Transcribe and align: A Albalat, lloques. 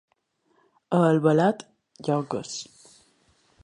A 0.99 1.03
Albalat, 1.09 1.63
lloques. 2.09 2.59